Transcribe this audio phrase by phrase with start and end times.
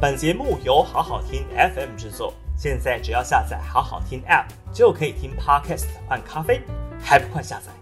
[0.00, 6.62] 本节目由好好听 FM 制作，现在只要下载好好听 App 就可以听 Podcast 换咖啡，
[7.00, 7.72] 还不快下载？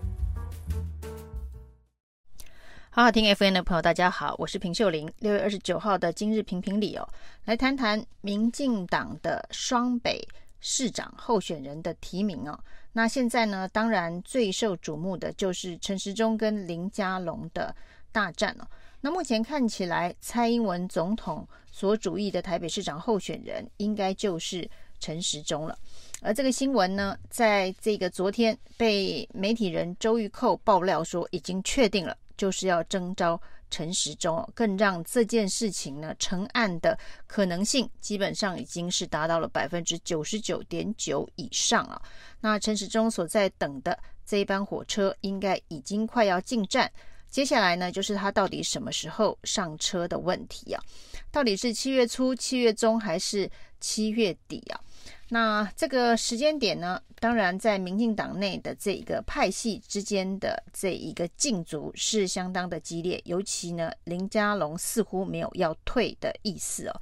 [2.89, 5.13] 好好听 FM 的朋友，大家好，我是平秀玲。
[5.19, 7.07] 六月二十九号的今日评评理哦，
[7.45, 10.27] 来谈谈民进党的双北
[10.61, 12.59] 市长候选人的提名哦。
[12.95, 17.77] 那现在呢，当然最受瞩目的就是陈时中跟林佳龙的
[18.11, 18.67] 大战哦。
[19.07, 25.79] 那目前看起来，蔡英文总统所主义的台北市长候选人，应该就是陈时中了。
[26.23, 42.03] 而这个新闻呢，在这个昨天被媒体人周玉蔻爆料说，已经确定了，就是要征召陈时中，更让这件事情呢成案的可能性，基本上已经是达到了百分之九十九点九以上啊。
[42.41, 46.91] 那陈时中所在等的这一班火车，应该已经快要进站。
[47.37, 50.83] 接下来呢，就是他到底什么时候上车的问题啊？
[51.31, 53.47] 到底是七月初、七月中还是
[53.79, 54.81] 七月底啊？
[55.29, 67.01] 那这个时间点呢，当然在民进党内的这一个派系之间的这一个竞逐是相当的激烈，尤其呢，林佳龙似乎没有要退的意思哦。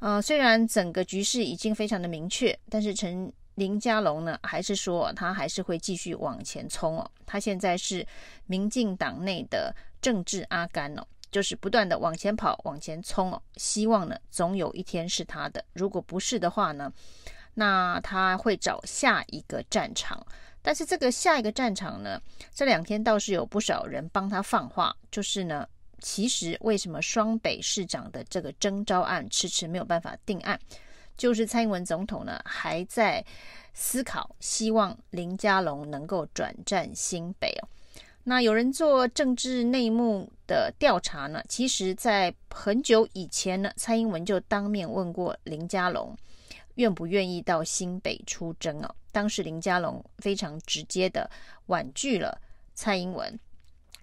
[0.00, 3.30] 呃，虽然整个局势已经非常的明确，但是陈。
[3.56, 7.10] 林佳龙呢，还是说他还是会继续往前冲哦。
[7.26, 8.06] 他现在是
[8.46, 13.42] 民进党内的政治阿甘哦，就是不断的往前跑、往前冲哦。
[13.56, 15.64] 希望呢，总有一天是他的。
[15.72, 16.92] 如果不是的话呢，
[17.54, 20.24] 那他会找下一个战场。
[20.60, 22.20] 但是这个下一个战场呢，
[22.52, 25.66] 这两天倒是有不少人帮他放话，就是呢，
[26.00, 30.58] 其实为什么双北市长的这个征召案迟迟没有办法定案？
[31.16, 33.24] 就是蔡英文总统呢，还在
[33.74, 37.68] 思考，希望林佳龙能够转战新北哦。
[38.24, 46.16] 那有人做政治内幕的调查呢，其实，在很久以前呢，蔡英文就当面问过林佳龙，
[46.74, 48.94] 愿不愿意到新北出征哦。
[49.12, 51.30] 当时林佳龙非常直接的
[51.66, 52.36] 婉拒了
[52.74, 53.38] 蔡英文。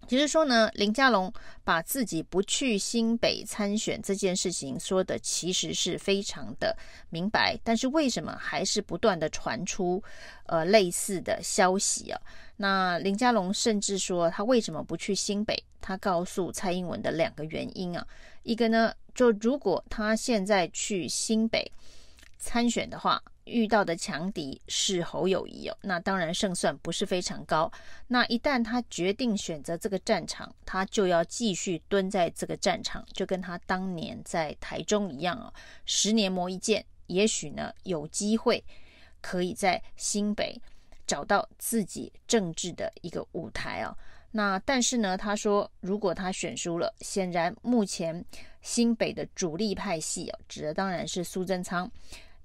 [0.08, 1.32] 其实说呢，林佳龙
[1.64, 6.76] 把自己不去新北参选这件事情说的其实是非常的
[7.10, 10.04] 明白，但是为什么还是不断的传出
[10.46, 12.22] 呃类似的消息啊？
[12.58, 15.62] 那林佳龙甚至说他为什么不去新北？
[15.82, 18.06] 他告诉蔡英文的两个原因啊，
[18.44, 21.70] 一个呢，就如果他现在去新北
[22.44, 23.22] 参选的话。
[23.46, 27.70] 遇到的强敌是侯友宜哦，那当然胜算不是非常高。
[28.08, 35.54] 那一旦他决定选择这个战场，他就要继续蹲在这个战场，就跟他当年在台中一样哦，
[35.86, 36.86] 十年磨一剑。
[37.08, 38.64] 也许呢，有机会
[39.20, 40.60] 可以在新北
[41.06, 43.94] 找到自己政治的一个舞台哦。
[44.32, 48.24] 那但是呢，他说如果他选输了，显然目前
[48.62, 51.92] 新北的主力派系哦，指的当然是苏贞昌。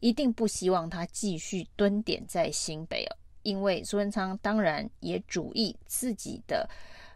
[0.00, 6.69] 一定不希望他继续蹲点在新北哦，因为苏贞昌当然也主意自己的，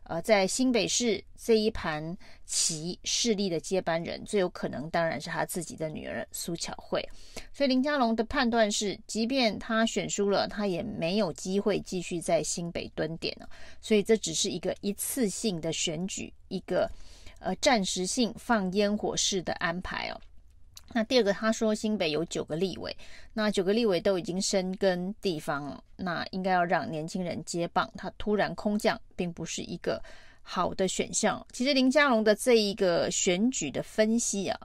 [0.05, 7.07] 呃，在新北市这一盘棋势力的接班人最有可能当然是他自己的女儿苏巧慧，
[7.53, 13.49] 所以林佳龙的判断是，即便他选输了，他也没有机会继续在新北蹲点了，
[13.81, 16.91] 所以这只是一个一次性的选举，一个
[17.39, 20.21] 呃暂时性放烟火式的安排哦。
[20.95, 22.95] 那第二个，他说新北有九个立委，
[23.33, 27.91] 那九个立委都已经深耕地方了，那应该要让年轻人接棒。
[27.97, 30.03] 他突然空降，并不是一个
[30.43, 31.45] 好的选项。
[31.53, 34.59] 其实林佳龙的这一个选举的分析啊，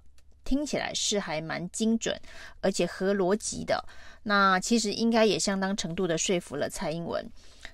[0.44, 2.20] 听起来是还蛮精准，
[2.62, 3.84] 而且合逻辑的。
[4.24, 7.26] 那其实应该也相当程度的说服了蔡英文，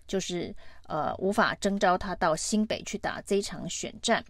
[0.07, 4.23] 就是呃无法征召他到新北去打这场选战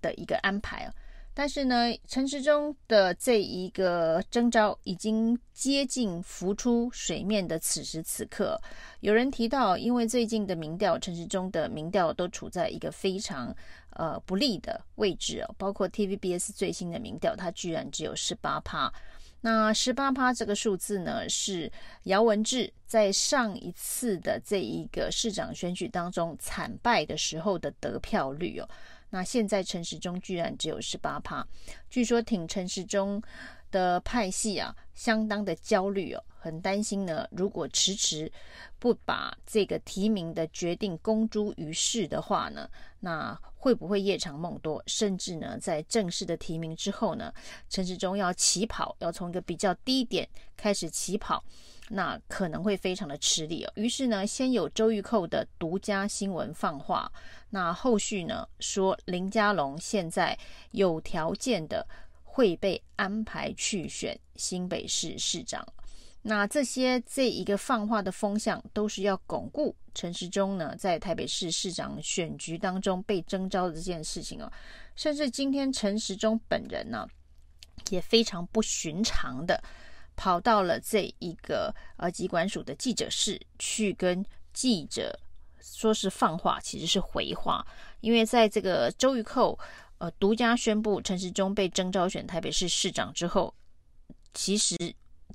[0.00, 0.92] 的一个安排啊。
[1.38, 8.58] 但是呢，陈时中的这一个征召已经接近浮出水面的此时此刻，
[9.00, 13.54] 有人提到，因为最近的民调，陈时中的民调都处在一个非常
[13.90, 18.90] 呃不利的位置哦，包括 TVBS 最新的民调，它居然只有十八趴。
[19.46, 21.70] 那十八趴这个数字呢，是
[22.02, 28.68] 姚文智在上一次的这一个市长选举当中惨败的时候的得票率哦。
[29.10, 31.46] 那现在陈时中居然只有十八趴，
[31.88, 33.22] 据说挺陈时中
[33.70, 37.26] 的派系啊，相当的焦虑哦，很担心呢。
[37.30, 38.30] 如果迟迟
[38.78, 42.68] 不把这个提名的决定公诸于世的话呢，
[43.00, 44.82] 那会不会夜长梦多？
[44.86, 47.32] 甚至呢，在正式的提名之后呢，
[47.68, 51.42] 陈时中要起跑，要从一个比较低点开始起跑。
[51.88, 53.72] 那可能会非常的吃力哦。
[53.76, 57.10] 于是呢，先有周玉蔻的独家新闻放话，
[57.50, 60.36] 那后续呢说林佳龙现在
[60.72, 61.86] 有条件的
[62.36, 65.66] 会被安排去选新北市市长。
[66.20, 74.52] 那这些这一个放话的风向，都是要巩固陈时中呢在台北市市长选举当中被征召的这件事情哦。
[74.96, 77.08] 甚至今天陈时中本人呢，
[77.88, 79.58] 也非常不寻常的
[80.14, 84.22] 跑到了这一个呃疾管署的记者室去跟
[84.52, 85.18] 记者
[85.58, 87.66] 说是放话，其实是回话，
[88.00, 89.58] 因为在这个周玉蔻
[89.98, 93.54] 呃独家宣布陈时中被征召选台北市市长之后，
[94.34, 94.76] 其实。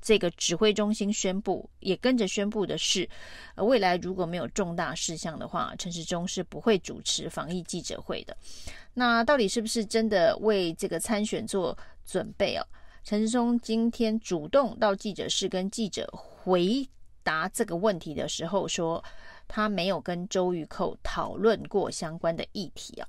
[0.00, 3.08] 这个指挥中心宣布，也跟着宣布的是，
[3.54, 8.36] 未来如果没有重大事项的话，陈时中是不会主持防疫记者会的。
[8.94, 12.66] 那到底是不是真的为这个参选做准备哦？
[13.04, 16.84] 陈时中今天主动到记者室跟记者回
[17.22, 19.04] 答这个问题的时候说，
[19.46, 23.06] 他没有跟周玉蔻讨论过相关的议题啊，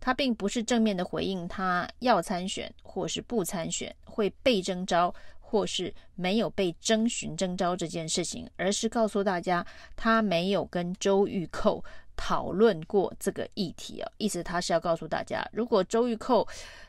[0.00, 5.14] 他并不是正面的回应他要参选或是不参选会被征召。
[5.50, 9.66] 或是没有被征询征召这件事情，而是告诉大家
[9.96, 11.82] 他没有跟周玉蔻
[12.14, 16.46] 讨论过这个议题啊，意思他是要告诉大家，如果周玉蔻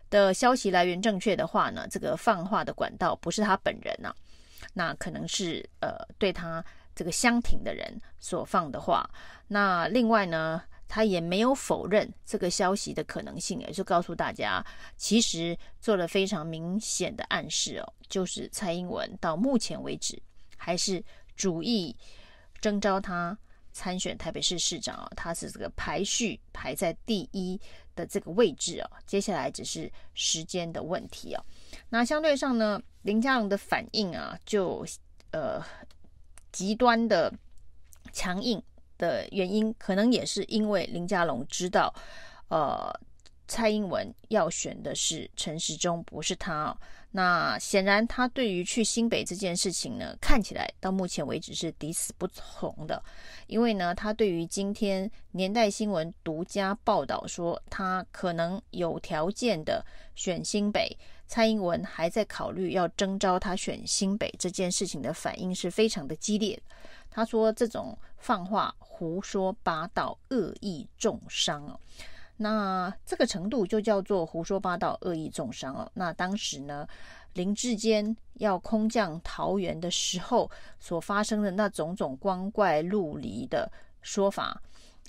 [0.10, 4.16] 的消息来源正确的话呢，这个放话的管道不是他本人呐、啊，
[4.74, 6.62] 那可能是呃对他
[6.94, 9.10] 这个相挺的人所放的话。
[9.48, 14.66] 那另外呢，他也没有否认这个消息的可能性，也就告诉大家，
[14.98, 20.20] 其实做了非常明显的暗示哦，就是蔡英文到目前为止
[20.58, 21.02] 还是
[21.36, 21.96] 主意
[22.60, 23.38] 征召他
[23.72, 27.62] 参选台北市市长啊，他是这个排序排在第一
[27.96, 31.46] 的这个位置啊，接下来只是时间的问题啊。
[31.90, 34.84] 那相对上呢，林佳龙的反应啊，就
[35.30, 35.64] 呃
[36.52, 37.32] 极端的
[38.12, 38.60] 强硬。
[39.00, 41.92] 的原因可能也是因为林佳龙知道，
[42.50, 42.94] 呃，
[43.48, 46.78] 蔡英文要选的是陈时中，不是他。
[47.12, 53.04] 那显然他对于去新北这件事情呢，看起来到目前为止是抵死不从的。
[53.48, 60.96] 因为呢，他对于今天年代新闻独家报道说他可能有条件的选新北，
[61.30, 66.62] 蔡英文还在考虑要征召他选新北这件事情的反应是非常的激烈。
[67.10, 68.76] 他说这种放话。
[69.00, 71.80] 胡说八道，恶意中伤哦，
[72.36, 75.90] 那这个程度就叫做胡说八道，恶意中伤哦。
[75.94, 76.86] 那当时呢，
[77.32, 83.72] 林志坚要空降桃园的时候所发生的那种种光怪陆离的
[84.02, 84.62] 说法，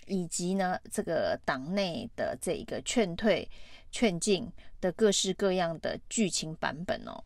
[0.06, 3.50] 以及呢这个党内的这个劝退、
[3.90, 4.50] 劝进
[4.80, 7.22] 的各式各样的剧情版本哦。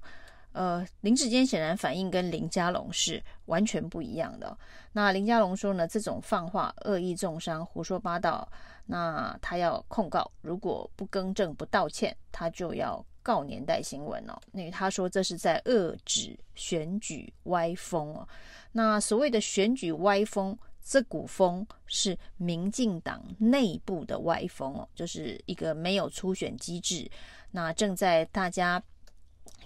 [0.53, 4.57] 呃，林志坚显然反应跟林家龙是完全不一样的。
[4.93, 8.49] 那林家龙说呢，这种放话恶意中伤、胡说八道，
[8.87, 14.41] 那他要控告，如果不更正、不道歉，他就要告年代新闻哦。
[14.53, 18.29] 那他说这是在遏制选举歪风哦。
[18.71, 27.11] 那所谓的选举歪风，这股风是民进党内部的歪风哦，就是一个没有初选机制，
[27.51, 28.81] 那正在大家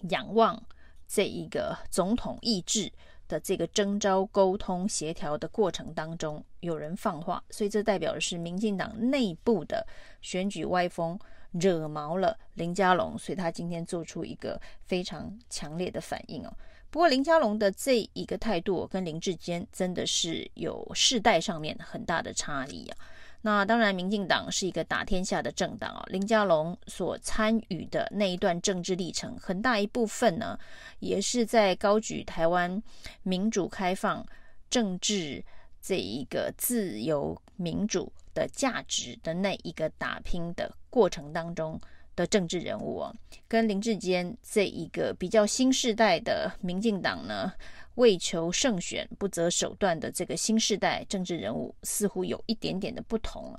[0.08, 0.62] 仰望。
[1.10, 2.92] 这一个总统意志
[3.28, 9.86] 的这个征召、沟通、协调的过程当中，有人放话，所以这代表的是民进党内部的
[10.20, 11.18] 选举歪风
[11.52, 16.52] 惹毛了林佳龙，所以他今天做出一个非常强烈的反应哦。
[16.90, 22.96] 不过林佳龙的这一个态度跟林志坚真的是有世代上面很大的差异啊。
[23.42, 26.04] 那当然，民进党是一个打天下的政党啊。
[26.08, 30.58] 林佳龙所参与的那一段政治历程，很大一部分呢，
[30.98, 32.82] 也是在高举台湾
[33.22, 34.26] 民主开放
[34.68, 35.44] 政治
[35.80, 41.80] 这一个自由民主的价值的那一个打拼的过程当中
[42.14, 43.12] 的政治人物啊，
[43.48, 47.52] 跟林志坚这一个比较新世代的民进党呢。
[47.98, 53.52] 为求胜选不择手段的这个新世代政治人物，似乎有一点点的不同。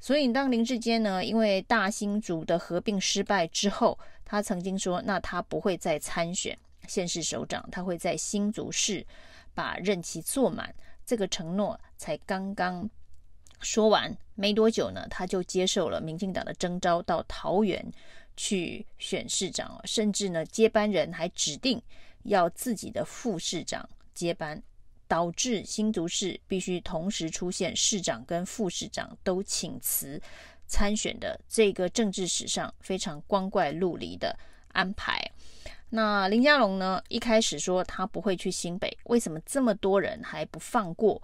[0.00, 9.06] 所以，当林志坚呢，因为大新竹的合并失败之后，他曾经说，那他不会再参选县市首长，他会在新竹市
[9.52, 10.74] 把任期做满。
[11.04, 12.88] 这个承诺才刚刚
[13.60, 17.84] 说完没多久呢，他就接受了民进党的征召，到桃园
[18.36, 21.82] 去选市长，甚至呢，接班人还指定。
[22.24, 24.60] 要自己的副市长接班，
[25.06, 30.20] 导致新竹市必须同时出现市长跟副市长都请辞
[30.66, 34.36] 参选的这个政治史上非常光怪陆离的
[34.72, 35.18] 安排。
[35.88, 37.02] 那林佳龙呢？
[37.08, 41.22] 一开始说他不会去新北，为什么这么多人还不放过，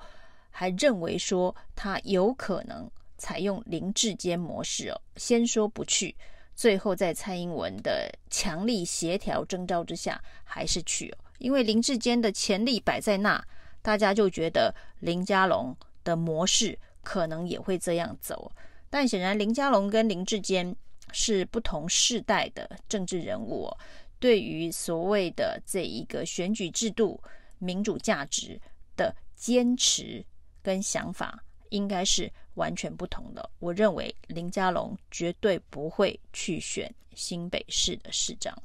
[0.57, 5.01] 还认为说他有可能采用林志坚模式哦？
[5.17, 6.15] 先说不去，
[6.55, 13.45] 最后在蔡英文的强力协调征召之下，还是去哦，因为林志坚的潜力摆在那，
[13.83, 18.53] 大家就觉得林佳龙的模式可能也会这样走。
[18.89, 20.75] 但显然林佳龙跟林志坚
[21.11, 23.77] 是不同世代的政治人物哦，
[24.21, 27.21] 对于所谓的这一个选举制度、
[27.59, 28.61] 民主价值
[28.97, 30.25] 的坚持
[30.64, 33.50] 跟想法，应该是完全不同的。
[33.61, 38.56] 我认为林佳龙绝对不会去选新北市的市长。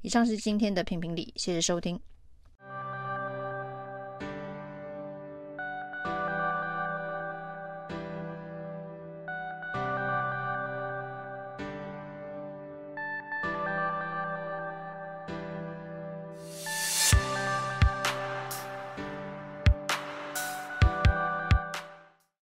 [0.00, 2.00] 以上是今天的评评理，谢谢收听。